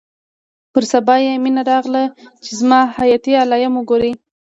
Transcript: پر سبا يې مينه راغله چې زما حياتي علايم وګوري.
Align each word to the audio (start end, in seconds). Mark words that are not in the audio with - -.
پر 0.73 0.83
سبا 0.91 1.15
يې 1.25 1.33
مينه 1.43 1.61
راغله 1.71 2.03
چې 2.43 2.51
زما 2.59 2.79
حياتي 2.97 3.31
علايم 3.43 3.73
وګوري. 3.77 4.11